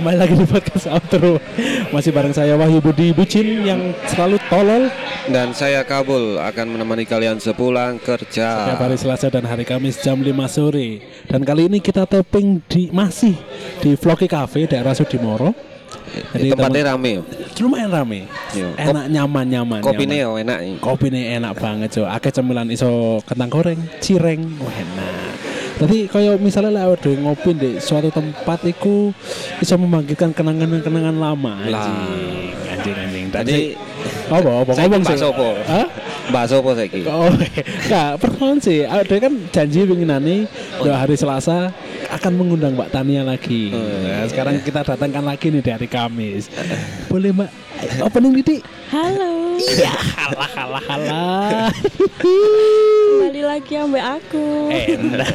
[0.00, 1.36] kembali lagi di podcast outro
[1.92, 4.88] Masih bareng saya Wahyu Budi Bucin yang selalu tolol
[5.28, 8.64] Dan saya Kabul akan menemani kalian sepulang kerja.
[8.64, 12.88] Setiap hari Selasa dan hari Kamis jam 5 sore Dan kali ini kita tapping di
[12.88, 13.36] masih
[13.84, 15.52] di Vlogi Cafe daerah Sudimoro
[16.32, 17.20] Jadi tempatnya rame.
[17.60, 18.20] Lumayan rame
[18.56, 18.72] Iya.
[18.80, 19.04] Enak
[19.84, 20.16] Kopinya nyaman.
[20.16, 20.58] ya enak.
[20.80, 25.29] Kopi ini enak banget jo Akeh cemilan iso kentang goreng, cireng, wah enak
[25.80, 29.16] Tadi kayak misalnya lah ada ngopi di suatu tempat iku
[29.56, 31.88] iso membangkitkan kenangan-kenangan lama Lah.
[32.68, 33.72] anjing anjing anjing Jadi tadi
[34.28, 35.48] apa apa ngomong sih bakso apa?
[35.64, 35.86] Hah?
[36.30, 37.00] Bakso apa saiki?
[37.02, 37.26] Oh,
[37.88, 38.84] enggak, perkenalan sih.
[38.84, 40.36] Ada kan janji penginane
[40.78, 41.72] dua hari Selasa
[42.10, 43.72] akan mengundang Mbak Tania lagi.
[43.72, 46.52] Oh, Nah, sekarang kita datangkan lagi nih di hari Kamis.
[47.08, 47.50] Boleh Mbak
[48.04, 48.56] opening Didi?
[48.92, 51.68] Halo, Iya, halah halah halah.
[52.20, 54.46] kembali lagi ambek aku.
[54.96, 55.32] Enak.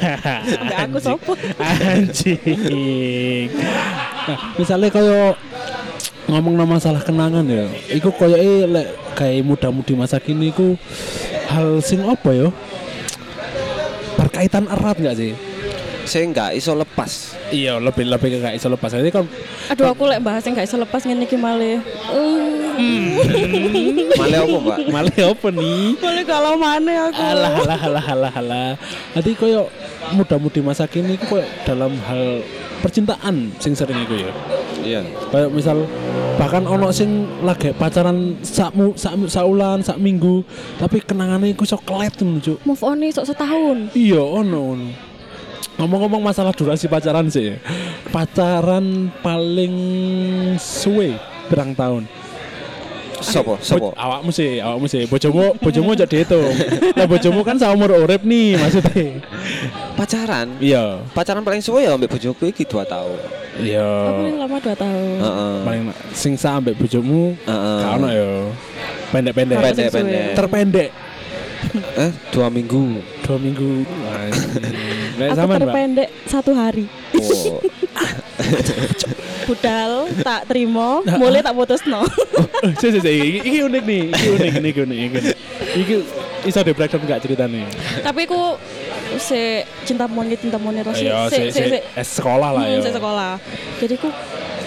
[0.58, 1.32] Ambek aku sopo?
[1.62, 3.50] Anjing.
[4.26, 5.38] Nah, misalnya kayak
[6.26, 10.74] ngomong nama masalah kenangan ya, iku koyo lek kayak muda-mudi masa kini iku
[11.54, 12.50] hal sing apa ya?
[14.18, 15.38] Berkaitan erat nggak sih?
[16.06, 17.38] Saya nggak iso lepas.
[17.54, 18.90] Iya, lebih lebih ke gak iso lepas.
[18.90, 19.26] Jadi kan
[19.70, 21.78] Aduh aku lek bahas yang gak iso lepas ngene iki malih.
[24.16, 24.78] Malah apa, Mbak?
[24.92, 25.84] malah apa nih?
[26.00, 27.22] Boleh kalau mana aku.
[27.22, 28.70] Alah alah alah alah alah.
[29.16, 29.72] Nanti koyo
[30.14, 32.44] muda-mudi masa kini koyo dalam hal
[32.86, 34.32] percintaan sing sering iku ya.
[34.86, 35.02] Iya.
[35.34, 35.78] Kayak misal
[36.38, 40.46] bahkan ono sing lagi pacaran sak mu sak, sak ulan, sak minggu,
[40.78, 42.58] tapi kenangannya iku sok kelet tuh, Cuk.
[42.68, 43.90] Move on nih sok setahun.
[43.98, 44.90] Iya, ono ono.
[45.76, 47.60] Ngomong-ngomong masalah durasi pacaran sih.
[48.14, 49.76] Pacaran paling
[50.56, 51.20] suwe
[51.52, 52.08] berang tahun.
[53.26, 53.54] Sopo?
[53.60, 53.92] Sopo?
[53.92, 55.10] Bo- awakmu sih, awakmu sih.
[55.10, 56.54] Bojomu, bojomu aja dihitung.
[56.94, 59.20] Lah bojomu kan seumur urip nih maksudnya.
[59.98, 60.48] Pacaran.
[60.62, 61.02] Iya.
[61.12, 63.18] Pacaran paling suwe ya ambek bojoku iki 2 tahun.
[63.60, 63.90] Iya.
[64.14, 65.18] Paling lama 2 tahun.
[65.20, 65.56] Heeh.
[65.66, 65.84] Paling
[66.14, 67.78] sing sampe bojomu Heeh.
[67.82, 68.30] Gak ono ya.
[69.10, 69.56] Pendek-pendek.
[69.58, 70.26] Pendek-pendek.
[70.38, 70.90] Terpendek.
[71.98, 73.02] Eh, 2 minggu.
[73.26, 73.82] Dua minggu.
[75.18, 76.86] Nek Aku terpendek satu hari.
[77.18, 77.58] Oh.
[79.46, 82.02] Budal tak terima, mulai tak putus no.
[82.02, 83.10] Oh, si, si, si.
[83.10, 84.04] Iki, iki unik nih.
[84.10, 85.36] Iki unik, ini unik, iki unik.
[85.76, 85.96] Iki
[86.46, 87.66] iso di breakdown gak ceritanya?
[88.02, 88.42] Tapi aku
[89.18, 89.42] se
[89.84, 92.74] cinta monyet cinta monyet terus Iya, se si, si, se se eh, sekolah lah Hmm,
[92.74, 92.82] ya.
[92.82, 93.32] saya sekolah.
[93.78, 94.10] Jadi aku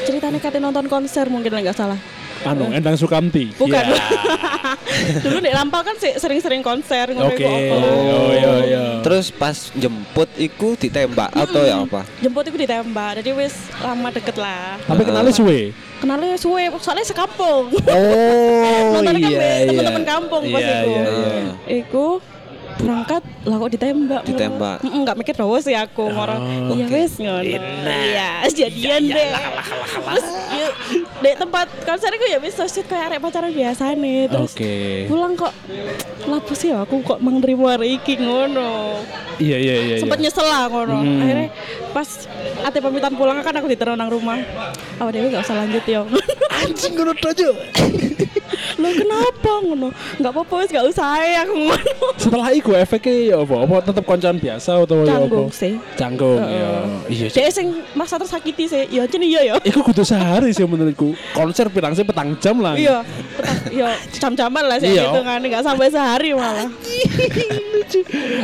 [0.04, 1.98] ceritanya kate nonton konser mungkin nggak salah.
[2.44, 3.50] Anu, Endang Sukamti.
[3.52, 3.82] Bukan.
[3.82, 3.98] Iya.
[5.24, 7.40] Dulu di Lampau kan se- sering-sering konser ngono Oke.
[7.40, 7.76] iku apa.
[7.76, 8.82] Oh, iya, iya.
[9.00, 12.02] Terus pas jemput iku ditembak atau ya apa?
[12.18, 14.78] Jemput itu ditembak, jadi wis lama deket lah.
[14.84, 15.70] Tapi kenalnya suwe.
[15.98, 17.74] Kenalnya suwe, soalnya sekampung.
[17.74, 20.88] Oh, Nontonnya kan be temen-temen kampung pas Iya, iku.
[20.88, 21.52] iya, iya.
[21.76, 22.06] Iku
[22.78, 24.22] berangkat lah kok ditembak.
[24.24, 24.76] Ditembak.
[24.82, 26.94] Nggak mikir doang sih aku orang Oh, iya oke.
[26.94, 29.30] wes ngono iya jadian deh
[29.98, 30.68] terus ya,
[31.18, 34.52] di tempat konser itu ya bisa sih kayak arek pacaran biasa nih terus
[35.06, 35.52] pulang kok
[36.24, 39.00] lapo sih ya aku kok menerima hari iki ngono
[39.38, 39.94] Iya, iya, iya.
[39.98, 40.16] iya.
[40.16, 41.22] nyesel lah ngono Hmm.
[41.22, 41.48] akhirnya
[41.90, 42.08] pas
[42.60, 44.38] ate pamitan pulang kan aku diteror nang rumah
[44.98, 46.02] awak dewi gak usah lanjut ya
[46.58, 47.48] Anjing ngono aja.
[48.78, 51.10] lo kenapa ngono nggak apa-apa wis gak usah
[51.42, 53.54] aku ngono Setelah iku efeknya ya apa?
[53.60, 55.26] Apa tetep koncan biasa atau ya apa?
[55.26, 56.38] canggung sih Canggung.
[56.38, 56.82] Heeh.
[57.08, 57.26] Iya.
[57.26, 57.36] Sih.
[57.36, 61.12] dia sing masa tersakiti sih ya jen iya ya Iku kudu sehari sih menurutku.
[61.32, 62.74] Konser pirang sih petang jam lah.
[62.74, 63.02] iya
[63.34, 65.10] petang iya jam-jaman lah sih Iya.
[65.18, 66.70] kan nggak sampai sehari malah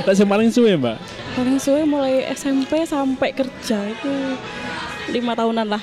[0.03, 0.97] Lah sing paling suwe, Mbak.
[1.35, 4.13] paling suwe mulai SMP sampai kerja itu
[5.07, 5.83] lima tahunan lah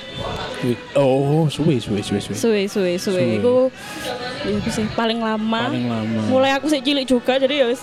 [0.94, 2.34] Oh, suwe suwe suwe suwe.
[2.34, 3.24] suwe suwe suwe Suwe.
[3.36, 3.54] itu
[4.44, 6.20] ya sih paling lama Paling lama.
[6.28, 7.82] mulai aku sih cilik juga jadi ya wis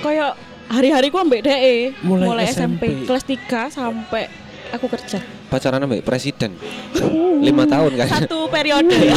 [0.00, 0.34] kayak
[0.66, 2.82] hari-hari ku ambek DE Mulai mulai, SMP.
[2.82, 3.06] SMP.
[3.06, 3.24] kelas
[3.70, 4.26] 3 sampai
[4.68, 6.58] aku kerja Pacaran ambek presiden.
[6.98, 8.06] 5 tahun kan.
[8.18, 9.14] satu periode ya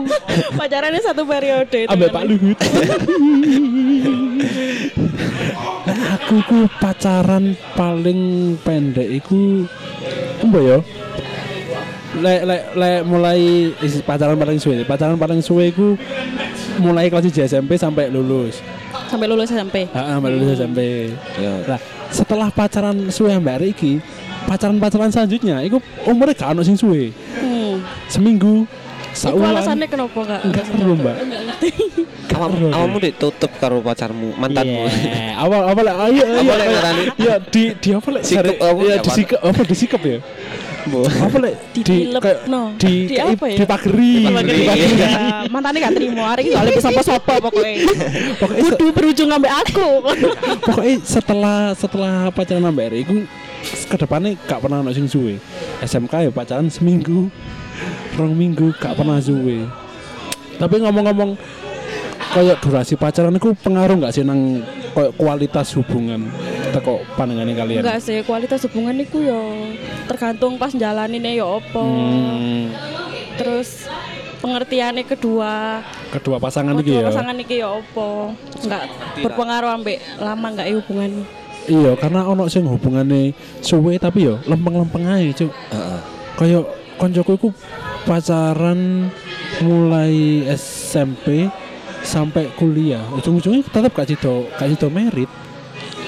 [0.60, 2.14] pacarannya satu periode itu Ambek kan.
[2.14, 2.58] Pak Luhut.
[6.12, 8.20] Aku ku pacaran paling
[8.60, 9.64] pendek iku
[10.40, 10.78] apa ya?
[12.12, 13.40] Lek lek lek mulai
[13.80, 14.84] isi pacaran paling suwe.
[14.84, 15.96] Pacaran paling suwe iku
[16.76, 18.60] mulai kelas 1 SMP sampai lulus.
[19.08, 20.78] sampai lulus SMP Heeh, sampai lulus SMP.
[21.36, 21.52] Ya.
[21.66, 23.92] Nah, setelah pacaran suwe mbak Ari iki,
[24.44, 27.12] pacaran-pacaran selanjutnya iku umurnya gak ono sing suwe.
[27.12, 27.76] hmm.
[28.08, 29.52] Seminggu, Itu saulan.
[29.52, 30.40] alasannya kenapa kak?
[30.44, 31.16] Enggak seru, Mbak.
[31.18, 31.68] Enggak ngerti.
[32.32, 34.88] Awam, awammu ditutup karo pacarmu, mantanmu.
[34.88, 36.52] Iya, awal awal ayo ayo.
[36.56, 37.12] Ayo.
[37.20, 38.22] Iya, di di apa lek?
[38.24, 39.48] Sikep Sari- apa, Iya, apa?
[39.52, 40.18] apa disikep ya?
[40.82, 41.54] Apa lek?
[42.18, 42.74] Kayak- no.
[42.74, 43.56] Di Di apa ya?
[43.56, 44.14] Di pageri.
[44.18, 44.62] Di pageri.
[44.66, 45.12] Iya,
[45.46, 46.22] mantannya gak terima.
[46.34, 47.74] Hari ini soalnya bisa apa pokoknya.
[48.36, 49.88] Pokoknya se- Kudu berujung sampai aku.
[50.66, 53.16] pokoknya setelah setelah pacaran mbak Ari iku
[53.62, 55.38] ke depannya gak pernah ono sing suwe.
[55.80, 57.30] SMK ya pacaran seminggu,
[58.14, 59.62] rong minggu gak pernah suwe.
[60.58, 61.38] Tapi ngomong-ngomong
[62.32, 66.32] kayak durasi pacaran itu pengaruh nggak sih nang kayak kualitas hubungan
[66.72, 67.80] teko pandangannya kalian?
[67.84, 69.40] Enggak sih, kualitas hubungan itu ya
[70.08, 71.84] tergantung pas jalaninnya ya opo.
[71.84, 72.72] Hmm,
[73.36, 73.86] Terus
[74.42, 75.80] pengertiannya kedua,
[76.10, 77.06] kedua pasangan kedua iki ya.
[77.08, 78.34] pasangan iki ya opo.
[78.64, 78.82] Enggak
[79.22, 81.10] berpengaruh ambek lama enggak ya hubungan.
[81.62, 83.30] Iya, karena ono sing hubungannya
[83.62, 85.52] suwe tapi yo lempeng-lempeng aja, Cuk.
[85.70, 86.00] Heeh.
[86.34, 86.64] Kayak
[86.98, 87.48] koncoku iku
[88.02, 89.10] pacaran
[89.62, 91.46] mulai SMP
[92.02, 93.02] sampai kuliah.
[93.14, 95.30] Ujung-ujungnya tetap gak sido, gak merit.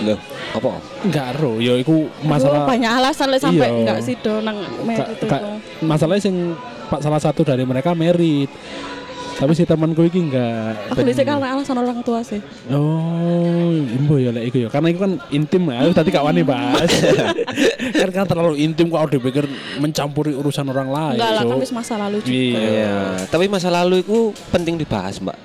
[0.04, 0.18] Loh,
[0.52, 0.70] apa?
[1.02, 3.78] Enggak ro, yo iku Masalah masalah banyak alasan lah sampai Iya.
[3.80, 5.24] enggak sih do nang merit Ka- itu.
[5.26, 5.44] ka-
[5.80, 6.36] masalahnya sing
[6.84, 8.48] pak salah satu dari mereka merit.
[9.34, 10.78] Tapi si temanku iki enggak.
[10.88, 12.38] Aku lihat karena alasan orang tua sih.
[12.70, 14.68] Oh, imbo ya lek iku ya.
[14.70, 15.90] Karena itu kan intim ya.
[15.90, 16.86] Tadi gak wani bahas.
[17.98, 21.18] kan kan terlalu intim kok udah pikir mencampuri urusan orang lain.
[21.18, 21.50] Enggak lah, Cuk.
[21.50, 22.30] kan wis masa lalu juga.
[22.30, 22.62] Iya.
[22.62, 22.94] Iya,
[23.26, 24.18] tapi masa lalu itu
[24.54, 25.38] penting dibahas, Mbak.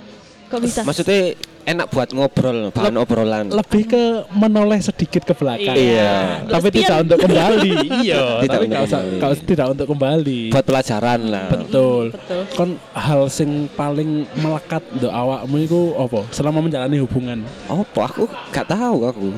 [0.50, 0.82] Kok bisa?
[0.82, 1.38] Maksudnya
[1.70, 3.46] enak buat ngobrol, bahan obrolan.
[3.54, 4.04] Lebih ke
[4.34, 5.78] menoleh sedikit ke belakang.
[5.78, 6.42] Iya.
[6.50, 6.82] Tapi Lesbian.
[6.82, 7.72] tidak untuk kembali.
[8.06, 8.24] iya.
[8.42, 9.22] Tidak tapi untuk kembali.
[9.22, 10.40] usah- tidak untuk kembali.
[10.50, 11.48] Buat pelajaran lah.
[11.54, 12.04] Betul.
[12.18, 12.42] Betul.
[12.58, 16.20] Kon hal sing paling melekat do awakmu iku apa?
[16.34, 17.46] Selama menjalani hubungan.
[17.70, 18.10] Apa?
[18.10, 19.30] Aku gak tahu aku.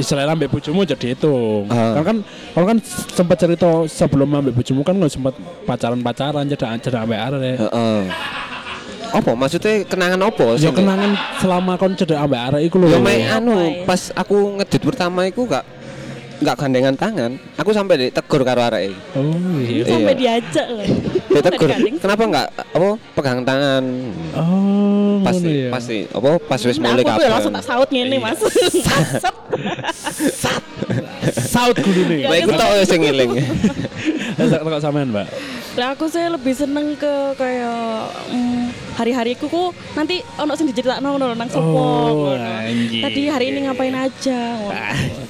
[0.00, 1.66] Istilahnya ambek bojomu jadi itu.
[1.68, 2.00] Ah.
[2.00, 2.16] Kan kan
[2.56, 2.78] kalau kan
[3.12, 5.34] sempat cerita sebelum ambek bojomu kan nggak sempat
[5.68, 7.56] pacaran-pacaran jadi jadi ambek arek.
[7.58, 8.00] Heeh.
[9.10, 9.30] Apa?
[9.32, 10.46] Maksudnya kenangan apa?
[10.56, 12.86] Ya kenangan selama kon cedek ambek arek iku lho.
[12.88, 13.82] Ya anu ya?
[13.82, 15.64] pas aku ngedit pertama iku gak
[16.40, 17.30] gak gandengan tangan.
[17.54, 18.94] Aku sampai ditegur karo arek.
[19.12, 19.28] Oh
[19.60, 19.84] iya.
[19.84, 20.40] Sampai Iya.
[20.40, 20.86] diajak loh.
[21.30, 21.68] Ditegur.
[21.98, 23.84] Kenapa enggak apa pegang tangan?
[24.32, 25.68] Oh, Pasti ngono ya.
[25.68, 27.30] pasti apa pas wis mulai aku tuh kapan.
[27.30, 28.38] langsung tak saut ngene mas.
[30.32, 30.62] Sat.
[31.30, 32.24] Saut gulune.
[32.24, 33.30] Ya, Mbak iku tok sing ngiling.
[34.40, 35.26] Kok sampean, Mbak?
[35.70, 38.59] Lah aku sih lebih seneng ke kayak mm,
[38.98, 42.34] hari-hariku kok nanti ono sing diceritakno ngono nang sopo Oh.
[43.04, 44.40] Tadi hari ini ngapain aja.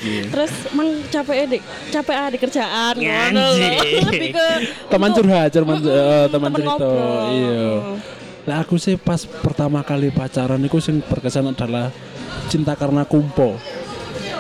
[0.01, 1.59] Terus emang capek di
[1.93, 3.71] capek ah di kerjaan ngono lho.
[4.09, 4.49] Lebih ke
[4.89, 6.89] Teman curhat, teman eh, teman cerita.
[7.33, 7.69] Iya.
[8.41, 11.93] Nah, aku sih pas pertama kali pacaran itu sing berkesan adalah
[12.49, 13.55] cinta karena kumpo.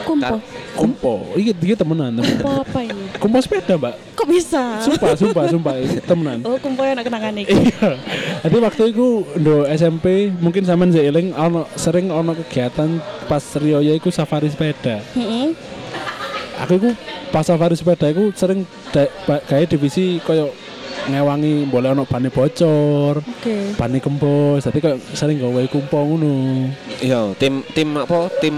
[0.02, 0.37] Kumpo.
[0.75, 1.14] Kumpo.
[1.37, 2.40] Iki iki temenan, temenan.
[2.43, 3.00] Kumpo apa ini?
[3.20, 4.17] Kumpo sepeda, Mbak.
[4.17, 4.81] Kok bisa?
[4.81, 5.75] Sumpah, sumpah, sumpah,
[6.08, 6.40] temenan.
[6.40, 7.52] Oh, kumpo enak kenangan iki.
[7.52, 8.00] Iya.
[8.49, 12.96] Jadi waktu itu do SMP mungkin sampean seiling ono sering ono kegiatan
[13.28, 15.05] pas Rioya iku safari sepeda.
[15.12, 15.52] Heeh.
[16.64, 16.96] Aku iku
[17.28, 18.64] pas safari sepeda iku sering
[19.28, 20.56] gawe divisi koyo
[21.08, 23.73] ngewangi boleh ono bane bocor, Oke.
[23.79, 24.67] bane kempos.
[24.69, 26.69] Dadi koyo sering gawe kumpo ngono.
[27.00, 28.29] Iya, tim tim apa?
[28.43, 28.56] Tim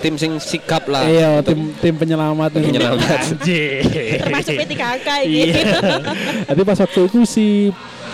[0.00, 1.04] tim sing sigap lah.
[1.04, 2.56] Iya, tim tim penyelamat.
[2.56, 3.18] Penyelamat.
[3.36, 3.84] Anjir.
[4.22, 5.42] Termasuk P3K iki.
[5.52, 5.64] Iya.
[6.48, 7.46] Jadi pas waktu itu si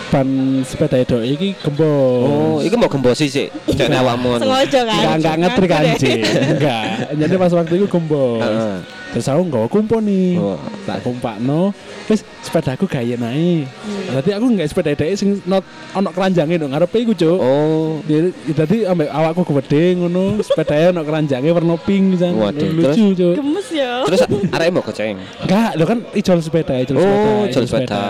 [0.09, 0.27] ban
[0.65, 2.25] sepeda itu iki gembos.
[2.25, 3.47] Oh, iku mau gembosi sih.
[3.69, 4.35] Cek awakmu.
[4.35, 4.43] anu.
[4.43, 4.97] Sengaja kan?
[4.99, 6.21] Enggak enggak ngetrik anjing.
[6.57, 6.83] Enggak.
[7.13, 8.41] Jadi pas waktu itu gembos.
[8.41, 8.98] Heeh.
[9.09, 10.37] Terus aku nggak kumpo nih.
[10.37, 10.59] Oh.
[10.85, 11.73] Tak kumpakno.
[12.05, 13.65] Terus sepedaku gaya naik.
[13.65, 14.01] Hmm.
[14.13, 15.65] Berarti aku nggak sepeda dhek sing not
[15.97, 17.37] ono keranjange nduk ngarepe iku, Cuk.
[17.41, 18.01] Oh.
[18.05, 22.37] Jadi dadi ambek awakku gede ngono, sepedanya ono keranjange warna pink jan.
[22.37, 23.33] Waduh, Lucu, Cuk.
[23.33, 24.05] Gemes ya.
[24.05, 25.17] Terus arek mau keceng.
[25.41, 27.29] Enggak, lo kan ijol sepeda, ijol sepeda.
[27.29, 28.03] Oh, ijol sepeda.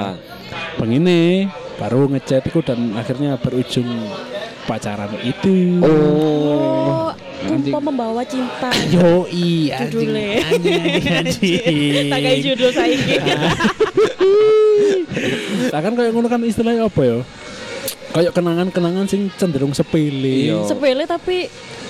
[0.80, 1.48] Begini,
[1.80, 3.88] baru ngechat itu dan akhirnya berujung
[4.68, 5.80] pacaran itu.
[5.84, 7.12] Oh,
[7.50, 8.70] Kumpo membawa cinta.
[8.94, 10.46] Yo iya Judulnya.
[11.26, 12.08] anjing.
[12.14, 13.16] Tak kayak judul saiki.
[15.74, 17.18] Lah kan kayak ngono kan istilahnya apa ya?
[18.10, 20.50] Kayak kenangan-kenangan sing cenderung sepele.
[20.50, 20.66] Iya.
[20.66, 21.46] Sepele tapi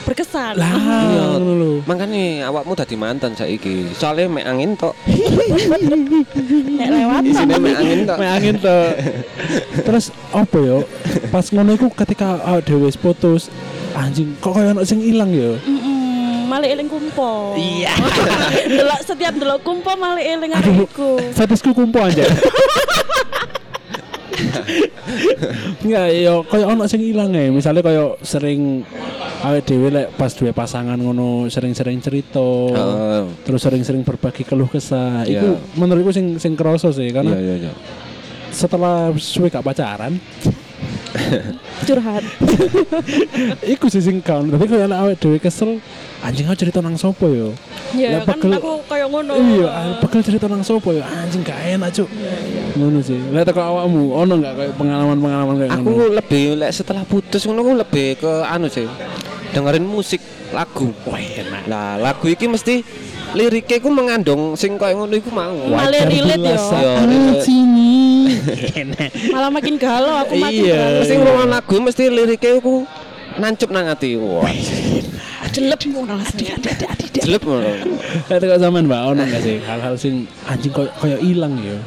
[0.10, 0.54] berkesan.
[0.58, 1.24] Lah, Iya.
[1.38, 1.72] ngono lho.
[1.86, 3.94] Makanya awakmu dadi mantan saiki.
[3.94, 4.98] Soalnya mek angin tok.
[5.06, 8.18] Nek lewat Isine mek angin tok.
[8.18, 8.86] Mek angin tuh.
[9.86, 10.78] Terus apa ya?
[11.30, 13.54] Pas ngono iku ketika awake dhewe wis putus,
[13.94, 15.54] anjing kok kayak ono sing ilang ya?
[15.62, 17.54] Mm-mm, malah eling kumpo.
[17.54, 17.94] Iya.
[18.82, 20.90] delok setiap delok kumpo malah eling arek
[21.38, 22.26] Fetisku kumpo aja.
[25.84, 27.50] Enggak, yo kayak ono sing ilang ya.
[27.50, 28.86] Misalnya kayak sering
[29.42, 32.44] awake dhewe lek pas duwe pasangan ngono sering-sering cerita.
[32.70, 33.24] Heeh.
[33.42, 35.24] Terus sering-sering berbagi keluh kesah.
[35.24, 35.42] Iya.
[35.42, 37.74] Iku menurutku sing sing kerasa sih Iya karena iya iya.
[38.50, 40.18] setelah suwe gak pacaran,
[41.88, 42.24] curhat.
[43.74, 44.50] iku sih sing kaon.
[44.50, 45.78] Tapi kalau awake dhewe kesel,
[46.20, 47.54] anjing aku cerita nang sopo yo.
[47.92, 49.34] Ya Lah, kan pegel- aku kayak ngono.
[49.34, 52.10] Iya, bakal cerita nang sopo ya anjing gak enak cuk.
[52.76, 53.22] Ngono sih.
[53.30, 56.06] Lah teko awakmu ono gak kayak pengalaman-pengalaman kayak Aku ngono?
[56.18, 58.90] lebih lek setelah putus ngono aku lebih ke anu sih.
[59.50, 60.22] Dengerin musik
[60.54, 60.94] lagu.
[61.06, 61.64] Wah, enak.
[61.66, 62.86] Nah, lagu iki mesti
[63.34, 65.58] liriknya ku mengandung sing koyo ngono iku mau.
[65.70, 67.42] Malah relate relate.
[67.46, 68.30] sini.
[69.34, 71.02] Malah makin galau aku makin Iya.
[71.06, 72.86] Sing ngrungokno lagu mesti liriknya ku
[73.38, 74.18] nancup nang ati.
[74.18, 74.50] Wah,
[75.50, 76.14] Jelek ngono
[77.10, 77.70] jelek ngono.
[78.30, 81.78] Kok zaman Mbak ono enggak sih hal-hal sing anjing koyo koyo ilang ya.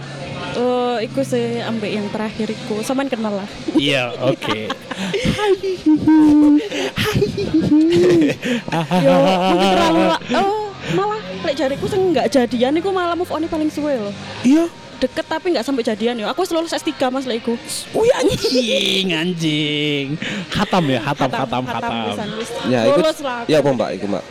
[1.02, 2.78] Oh, iku sih ambek yang terakhir iku.
[2.78, 3.48] Saman kenal lah.
[3.74, 4.70] Iya, oke.
[9.02, 13.42] Yo, mungkin terlalu la- Oh, malah lek jariku sing enggak jadian iku malah move on
[13.50, 14.14] paling suwe loh.
[14.46, 14.70] Iya.
[15.02, 16.30] Deket tapi enggak sampai jadian yo.
[16.30, 17.58] Aku lulus S3 Mas lek iku.
[17.98, 20.06] Wih anjing, anjing.
[20.54, 21.90] Hatam ya, hatam, hatam, hatam.
[22.14, 22.50] pisan, wis.
[22.70, 23.42] Ya, iku Lulus lah.
[23.42, 23.50] aku.
[23.50, 24.24] ya apa Mbak iku, Mbak?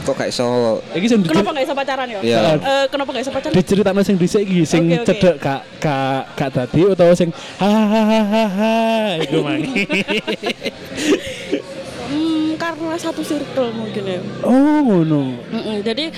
[0.00, 2.20] Kok gak iso Iki sing Kenapa enggak bisa pacaran ya?
[2.24, 2.40] Iya.
[2.56, 3.54] Eh, kenapa enggak bisa pacaran?
[3.54, 5.06] diceritakno sing dhisik iki sing Oke, oke.
[5.06, 7.28] cedek gak gak gak dadi utawa sing
[7.60, 8.74] hahaha
[9.20, 9.84] iku mangi.
[12.10, 14.18] Hmm, karena satu circle mungkin ya.
[14.42, 15.38] Oh, ngono.
[15.46, 16.10] Mm-mm, jadi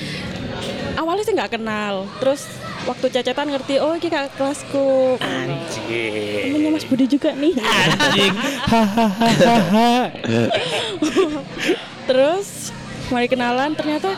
[0.96, 2.48] awalnya sih nggak kenal, terus
[2.88, 5.20] waktu cecetan ngerti, oh ini kakak kelasku.
[5.20, 6.48] Anjing.
[6.48, 7.52] Temennya Mas Budi juga nih.
[7.60, 8.32] Anjing.
[8.72, 10.08] Hahaha.
[12.08, 12.61] terus
[13.12, 14.16] mari kenalan ternyata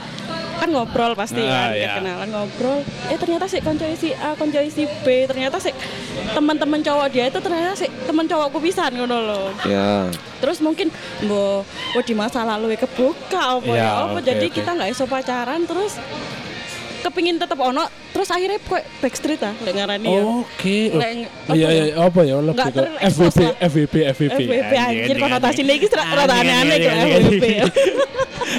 [0.54, 1.98] kan ngobrol pasti Ah, kan iya.
[1.98, 2.78] kenalan ngobrol
[3.10, 5.74] eh ternyata sih konco si A konco si B ternyata sih
[6.30, 10.06] teman-teman cowok dia itu ternyata sih teman cowokku pisan ngono loh Ya.
[10.38, 14.46] terus mungkin mbok oh, di masa lalu ya kebuka apa Ya, ya apa oke, jadi
[14.46, 14.54] oke.
[14.54, 15.98] kita nggak iso pacaran terus
[17.02, 20.78] kepingin tetap ono terus akhirnya kok backstreet ah lek ngarani ya Oke.
[20.88, 21.84] Iya apa iya ya?
[22.00, 23.38] apa ya lebih Nggak ke FVP.
[23.60, 24.40] FVP FVP.
[24.40, 27.68] FWB anjir konotasinya ini Anjing, rada aneh-aneh anjing,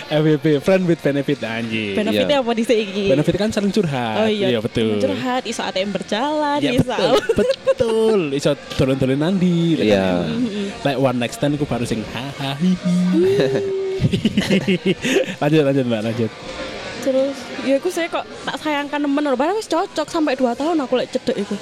[0.09, 1.95] FWB friend with benefit anjing.
[1.97, 4.25] benefitnya apa di sini Benefit kan saling curhat.
[4.25, 5.01] Oh iya, betul.
[5.01, 6.95] Curhat, iso ATM berjalan, Ya iso.
[7.35, 8.19] betul, betul.
[8.33, 9.79] Iso dolen-dolen nandi.
[9.79, 10.25] Iya.
[10.83, 12.55] Like one next time aku baru sing hahaha.
[15.41, 16.31] lanjut lanjut mbak lanjut.
[17.05, 20.73] Terus, ya aku saya kok tak sayangkan temen lho, padahal wis cocok sampai 2 tahun
[20.81, 21.53] aku lek cedek iku.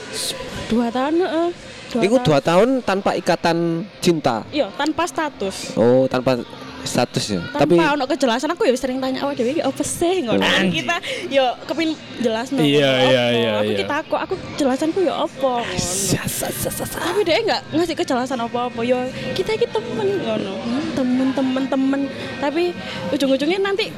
[0.72, 1.50] 2 tahun heeh.
[1.94, 4.42] Iku dua tahun tanpa ikatan cinta.
[4.50, 5.78] Iya, tanpa status.
[5.78, 6.42] Oh, tanpa
[6.84, 7.40] status ya.
[7.52, 10.44] Tanpa Tapi ono kejelasan aku ya sering tanya awak dhewe iki apa sih ngono.
[10.44, 10.96] Kan kita
[11.32, 12.60] yo kepin jelas no.
[12.62, 13.80] Iya, iya, iya, Aku iya.
[13.80, 16.88] kita aku aku jelasanku ya apa ngono.
[16.94, 18.80] Tapi dia enggak ngasih kejelasan apa-apa.
[18.84, 19.00] Yo
[19.34, 20.54] kita iki temen ngono.
[20.60, 22.02] Hmm, Temen temen temen.
[22.38, 22.76] Tapi
[23.10, 23.90] ujung-ujungnya nanti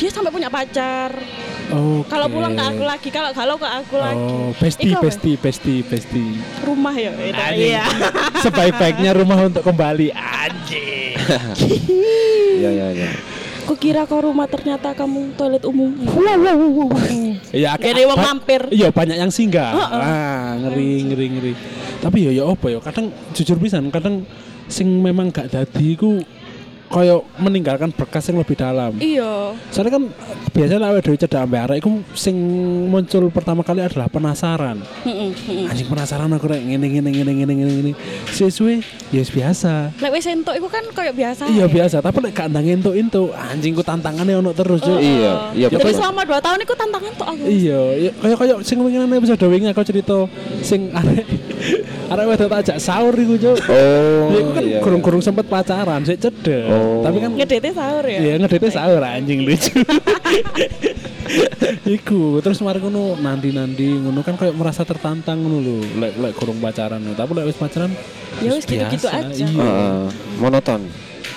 [0.00, 1.12] dia sampai punya pacar.
[1.70, 2.02] Oh.
[2.10, 4.18] Kalau pulang ke aku lagi, kalau kalau ke aku lagi.
[4.18, 5.06] Oh, bestie, Iku apa?
[5.06, 6.34] bestie, bestie, bestie.
[6.66, 7.42] Rumah ya, itu.
[7.70, 7.84] Iya.
[8.44, 10.10] Sebaik-baiknya rumah untuk kembali.
[10.10, 11.14] Anjing.
[12.60, 13.08] ya ya ya.
[13.64, 15.94] Aku kira kau rumah ternyata kamu toilet umum.
[17.50, 18.62] Iya, agak- Jadi wong mampir.
[18.68, 19.70] Iya, banyak yang singgah.
[19.72, 20.00] Heeh.
[20.00, 21.52] Ah, ngeri, ngeri, ngeri.
[21.98, 22.78] Tapi ya ya apa ya?
[22.78, 24.26] Kadang jujur pisan, kadang
[24.66, 26.18] sing memang gak dadi iku
[26.90, 28.98] koyo meninggalkan berkas yang lebih dalam.
[28.98, 29.54] Iya.
[29.70, 30.04] Soalnya kan
[30.50, 32.34] biasanya awake dhewe cedak ambek arek iku sing
[32.90, 34.82] muncul pertama kali adalah penasaran.
[35.06, 35.70] Heeh, heeh.
[35.70, 37.92] Anjing penasaran aku rek ngene ngene ngene ngene ngene ngene.
[38.34, 38.82] Suwe-suwe
[39.14, 39.94] ya biasa.
[40.02, 41.46] Lek wis entuk iku kan koyo biasa.
[41.46, 41.66] Iya ya.
[41.70, 44.98] biasa, tapi lek gak ndang entuk-entuk, anjing ku tantangannya ono terus, Cuk.
[44.98, 45.94] Iya, iya, Jadi betul.
[45.94, 47.42] selama 2 tahun itu tantangan tuh aku.
[47.46, 50.26] Iya, iya, kayak kayak sing winginan episode wingi aku cerita
[50.66, 51.22] sing arek
[52.10, 53.56] arek wedok tak ajak sahur iku, Cuk.
[53.70, 54.78] Oh, Ya, iku kan iya.
[54.82, 56.66] kurung-kurung sempet pacaran, sik cedek.
[56.66, 56.79] Oh.
[57.00, 58.20] Tapi kan Ngedete sahur ya.
[58.20, 59.80] Iya ngedete sahur anjing lucu.
[62.00, 65.78] Iku terus mari ngono nanti-nanti ngono kan kayak merasa tertantang ngono lho.
[65.98, 67.90] Lek lek kurung pacaran tapi lek wis pacaran
[68.40, 69.30] Ya wis gitu-gitu aja.
[69.30, 69.46] Iya.
[69.46, 70.02] Heeh,
[70.38, 70.80] monoton.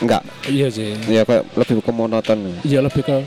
[0.02, 0.22] Enggak.
[0.50, 0.98] Iya sih.
[1.10, 2.40] Ya kayak lebih ke monoton.
[2.66, 3.18] Iya lebih ke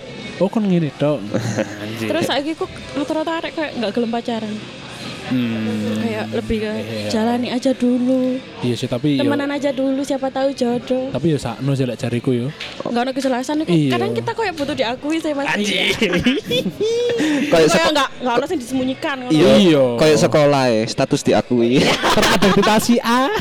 [0.40, 1.23] oh kan ngene tok.
[1.82, 2.08] Anjing.
[2.11, 2.66] Terus saiki ku
[2.99, 4.54] rata-rata arek kayak enggak gelem pacaran.
[5.28, 5.99] Hmm.
[5.99, 7.09] Kayak lebih ke Iya.
[7.09, 8.38] jalani aja dulu.
[8.61, 11.09] Iya sih tapi yo Temenan aja dulu siapa tahu jodoh.
[11.09, 12.49] tapi yo sakno sih lek jariku yo.
[12.83, 13.71] Enggak ada kejelasan iku.
[13.71, 13.90] Iya.
[13.92, 15.47] Kadang kita kayak butuh diakui sih Mas.
[15.56, 15.99] Kayak
[17.47, 19.16] Kayak seko- enggak enggak ono sing disembunyikan.
[19.28, 19.85] Iya, Iya.
[19.97, 21.83] kayak sekolah ya, status diakui.
[21.83, 23.28] Terakreditasi A.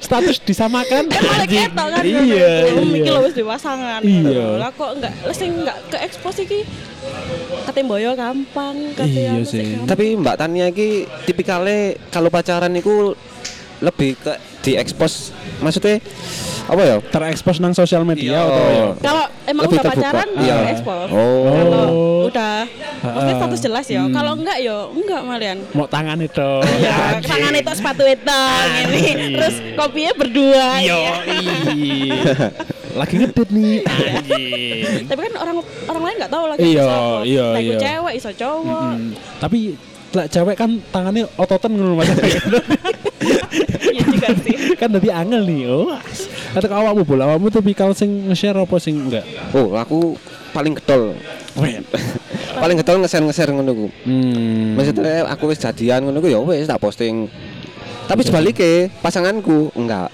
[0.00, 1.06] Status disamakan.
[1.06, 2.02] Malah ketok kan.
[2.02, 2.20] Iya,
[2.72, 3.14] iya.
[3.20, 4.00] Wis dewasangan.
[4.02, 4.56] Iya.
[4.56, 6.64] Lah kok enggak lah sing enggak ke expose iki.
[7.64, 9.76] Kate mboyo gampang, Iya sih.
[9.84, 13.12] Tapi Mbak Tania iki tipikalnya kalau pacaran itu
[13.78, 16.02] lebih ke diekspos maksudnya
[16.66, 16.96] apa ya?
[17.00, 18.40] Terekspos nang sosial media Iya.
[18.42, 18.86] atau yo.
[18.98, 20.02] Kalau emang Lebih udah terbuka.
[20.02, 20.56] pacaran Iya.
[20.56, 21.10] ya expose.
[21.10, 21.44] Oh.
[21.48, 21.84] Kalau
[22.28, 22.56] udah
[22.98, 24.00] maksudnya status jelas ya.
[24.02, 24.12] Hmm.
[24.12, 25.58] Kalau enggak ya enggak malian.
[25.72, 26.50] Mau tangan itu.
[26.78, 28.40] Ya, tangan itu sepatu itu
[28.82, 29.02] ini.
[29.32, 30.68] Terus kopinya berdua.
[30.80, 31.14] Yo, ya.
[32.98, 33.76] lagi ngedit nih.
[35.06, 36.90] Tapi kan orang orang lain nggak tahu lagi Iya,
[37.24, 37.78] iya, Lah, iya.
[37.78, 38.92] cewek iso cowok.
[38.92, 39.58] Hmm, Tapi
[40.08, 42.10] lek cewek kan tangannya ototan ngono Mas.
[43.88, 44.56] Iya juga sih.
[44.76, 45.60] kan dadi angel nih.
[45.66, 45.94] Oh.
[46.52, 49.24] Atau awakmu bola awakmu tipikal sing nge-share apa sing enggak?
[49.52, 50.14] Oh, aku
[50.50, 51.12] paling getol
[52.62, 53.86] Paling getol nge-share-nge-share ngono ku.
[54.04, 54.76] Hmm.
[54.76, 57.26] Maksudnya aku wis jadian ngono ku ya wis tak posting.
[58.08, 60.08] Tapi sebaliknya pasanganku enggak.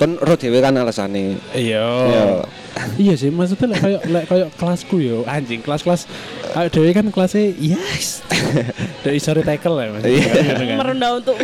[0.00, 1.36] Kon ro dhewe kan alasane.
[1.52, 1.84] Iya.
[2.08, 2.24] Ya.
[2.96, 6.06] Iya sih, maksudnya lek kayak lek kayak kelasku yo, anjing kelas-kelas
[6.48, 8.22] kayak dewe kan kelasnya yes.
[9.04, 10.16] Dari sorry tackle ya maksudnya.
[10.16, 10.32] Iya.
[10.40, 10.76] gitu kan.
[10.78, 11.36] merendah untuk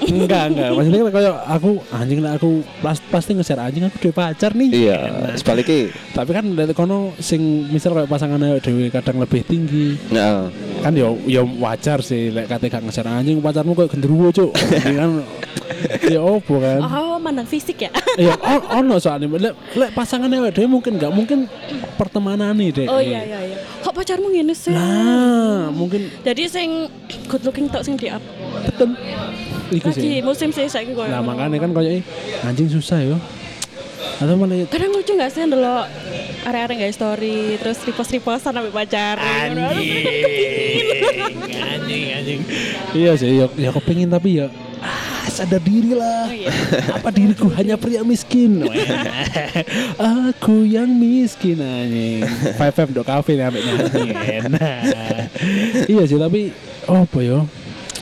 [0.00, 0.68] Enggak, enggak.
[0.72, 4.70] Maksudnya kan kayak aku anjing lah aku pas- pasti nge-share anjing aku duwe pacar nih.
[4.70, 5.90] Iya, Nah, sebaliknya.
[6.14, 9.98] tapi kan dari kono sing misal kayak pasangannya dewe kadang lebih tinggi.
[10.08, 10.48] Nah,
[10.80, 14.54] Kan yo yo wajar sih lek kate gak nge-share anjing pacarmu kayak genderuwo, Cuk.
[14.80, 15.20] Kan
[16.14, 16.80] ya opo kan.
[16.80, 21.46] oh mandang fisik ya Iya, on- ono soalnya lek lek pasangannya dhewe mungkin enggak mungkin
[21.94, 22.86] pertemanan nih, Dek.
[22.86, 26.90] oh iya iya iya kok pacarmu ngene sih Nah, mungkin jadi sing
[27.26, 28.20] good looking tok sing di up
[28.60, 28.98] betul.
[29.70, 30.20] Iku lagi sih.
[30.20, 32.02] musim sih saiki koyo Nah, makanya kan kayak
[32.42, 33.16] anjing susah yo.
[34.18, 35.86] Atau malah kadang lucu gak sih ndelok
[36.42, 39.16] area-area gak story terus repost-repostan sampai pacar
[41.70, 42.40] anjing anjing
[42.92, 44.52] iya sih ya, ya kepingin tapi ya
[45.28, 46.24] sadar diri lah.
[46.24, 46.48] Oh, iya.
[46.96, 48.64] apa diriku hanya pria miskin?
[50.30, 52.24] Aku yang miskin anjing.
[52.56, 54.08] Five five dok kafe nih nyanyi
[54.54, 54.80] nah,
[55.84, 56.54] iya sih tapi
[56.86, 57.38] oh apa ya?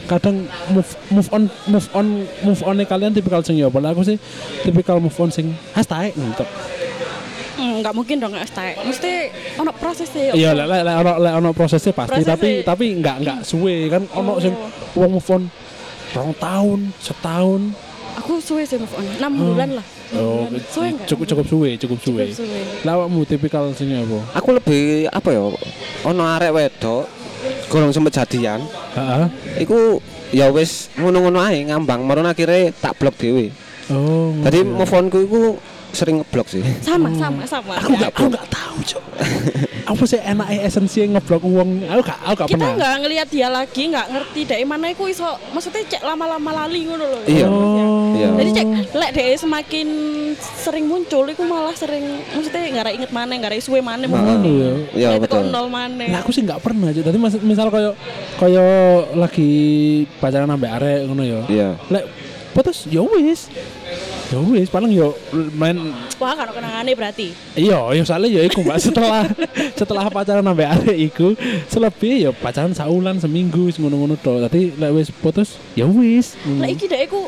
[0.08, 2.06] Kadang move move on move on
[2.40, 4.16] move on kalian tipikal sing ya padahal aku sih
[4.62, 6.46] tipikal move on sing hashtag untuk
[7.58, 8.78] Hmm, nggak mungkin dong hashtag.
[8.86, 12.38] Mesti ono prosesnya Iya, lek lek lek ono lek ono prosesnya pasti, Prosesnya.
[12.38, 14.06] tapi tapi enggak enggak suwe kan.
[14.14, 14.54] Ono sing
[14.94, 15.42] wong move on
[16.16, 17.62] rong tahun, setahun.
[18.18, 19.86] aku suwe sih move on 6 bulan lah
[20.16, 22.24] Oh, Enam suwe nggak cukup cukup suwe, cukup suwe.
[22.32, 22.60] Cukup suwe.
[22.80, 24.40] Lah awakmu tipikal sing apa?
[24.40, 25.44] aku lebih apa ya?
[26.08, 27.04] Ono arek wedok
[27.68, 28.64] gorong sempet jadian.
[28.96, 29.26] Heeh.
[29.68, 30.00] Iku
[30.32, 33.52] ya wis ngono-ngono ae ngambang maron akhirnya tak blok dhewe.
[33.92, 34.32] Oh.
[34.40, 34.68] Tadi ya.
[34.68, 35.40] move onku iku
[35.92, 36.64] sering ngeblok sih.
[36.80, 39.04] sama sama sama aku enggak aku enggak tahu, Cuk.
[39.88, 41.68] apa sih enaknya esensi ngeblok uang?
[41.88, 42.76] Aku gak aku gak kita pernah.
[42.76, 47.04] nggak ngelihat dia lagi nggak ngerti dari mana iku iso maksudnya cek lama-lama lali ngono
[47.04, 47.46] loh Iya.
[47.46, 48.12] Oh.
[48.12, 48.28] Iya.
[48.34, 49.88] jadi cek lek dia semakin
[50.36, 54.16] sering muncul iku malah sering maksudnya nggak ada inget mana nggak ada suwe mana Oh,
[54.42, 54.70] iya.
[54.92, 55.48] Iya, betul.
[55.48, 56.90] nol mana Nah aku sih nggak pernah.
[56.90, 57.96] Jadi mas- misal koyo
[58.36, 58.66] koyo
[59.14, 59.50] lagi
[60.18, 61.40] pacaran sampai arek ngono ya.
[61.46, 61.68] Iya.
[61.88, 62.04] Lek
[62.52, 63.48] putus ya wis.
[64.28, 65.16] Ya wis paling yo
[65.56, 67.32] main wah kan kenangannya berarti?
[67.56, 68.76] Iya ya soalnya ya iku Mbak.
[68.76, 69.24] Setelah
[69.80, 71.32] setelah pacaran sampai arek iku
[71.72, 74.44] selebih ya pacaran saulan seminggu wis ngono-ngono tok.
[74.44, 76.36] Dadi lek wis putus ya wis.
[76.44, 77.24] lek iki dek iku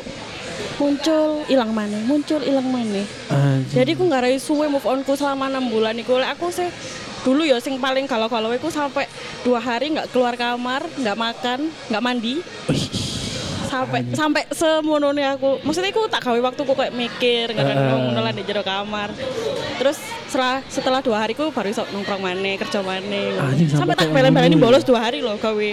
[0.77, 3.05] muncul hilang mana muncul hilang mana
[3.69, 6.21] jadi aku nggak ada suwe move on ku selama enam bulan iku.
[6.21, 6.69] Lek aku sih
[7.25, 9.09] dulu ya sing paling kalau kalau aku sampai
[9.41, 11.59] dua hari nggak keluar kamar nggak makan
[11.89, 12.35] nggak mandi
[13.71, 17.95] sampai sampai semonone aku maksudnya aku tak gawe waktu aku kayak mikir nggak Heeh.
[18.03, 19.15] ngono lah di jero kamar
[19.79, 19.95] terus
[20.27, 24.15] setelah setelah dua hari ku baru iso nongkrong mana kerja mana sampai sampai tak kayak
[24.15, 24.63] belen-belen ngono.
[24.67, 25.69] bolos dua hari loh gawe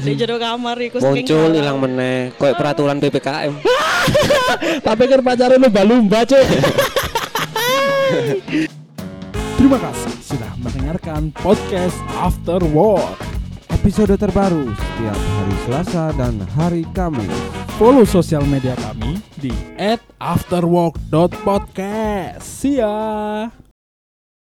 [0.00, 3.54] di jero kamar iku saking Muncul hilang meneh koyo peraturan PPKM.
[4.82, 6.42] Tak pikir pacaran lumba-lumba cuy.
[9.56, 13.21] Terima kasih sudah mendengarkan podcast After Work.
[13.82, 17.26] Episode terbaru setiap hari Selasa dan hari Kamis.
[17.82, 19.50] Follow sosial media kami di
[20.22, 22.46] @afterwork.podcast.
[22.46, 23.50] See ya.